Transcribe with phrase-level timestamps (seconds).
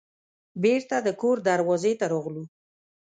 [0.61, 2.43] بیرته د کور دروازې ته راغلو.